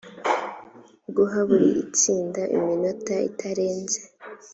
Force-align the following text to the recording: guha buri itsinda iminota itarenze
guha 1.15 1.39
buri 1.47 1.69
itsinda 1.83 2.41
iminota 2.57 3.13
itarenze 3.29 3.99